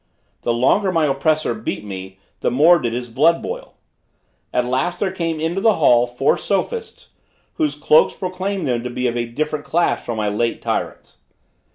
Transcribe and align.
The 0.41 0.51
longer 0.51 0.91
my 0.91 1.05
oppressor 1.05 1.53
beat 1.53 1.85
me, 1.85 2.17
the 2.39 2.49
more 2.49 2.79
did 2.79 2.91
his 2.91 3.07
blood 3.07 3.39
boil. 3.39 3.75
At 4.51 4.65
last 4.65 4.99
there 4.99 5.11
came 5.11 5.39
into 5.39 5.61
the 5.61 5.75
hall 5.75 6.07
four 6.07 6.39
sophists, 6.39 7.09
whose 7.57 7.75
cloaks 7.75 8.15
proclaimed 8.15 8.67
them 8.67 8.83
to 8.83 8.89
be 8.89 9.05
of 9.05 9.15
a 9.15 9.27
different 9.27 9.63
class 9.63 10.03
from 10.03 10.17
my 10.17 10.27
late 10.27 10.59
tyrants. 10.59 11.17